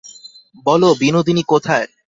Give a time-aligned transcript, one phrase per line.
[0.65, 1.87] বলো, বিনোদিনী কোথায়।